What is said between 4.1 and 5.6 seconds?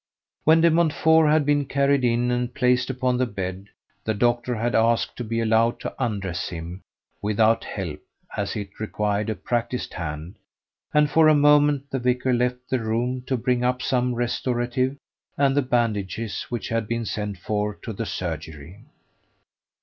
doctor had asked to be